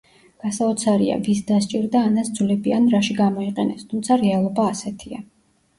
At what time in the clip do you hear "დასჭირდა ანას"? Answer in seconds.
1.51-2.33